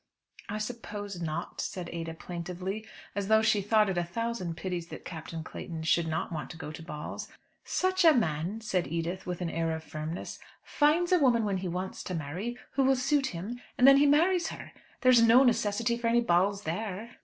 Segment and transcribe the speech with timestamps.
[0.49, 5.05] "I suppose not," said Ada plaintively, as though she thought it a thousand pities that
[5.05, 7.27] Captain Clayton should not want to go to balls.
[7.65, 11.67] "Such a man," said Edith with an air of firmness, "finds a woman when he
[11.67, 14.71] wants to marry, who will suit him, and then he marries her.
[15.01, 17.17] There is no necessity for any balls there."